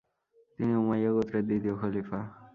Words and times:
তিনি 0.59 0.73
উমাইয়া 0.75 1.11
গোত্রের 1.15 1.43
দ্বিতীয় 1.47 1.75
খলিফা। 1.75 2.19